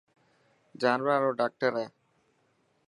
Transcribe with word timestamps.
جانوران 0.81 1.19
رو 1.23 1.31
ڊاڪٽر 1.39 1.71
هي. 1.79 1.87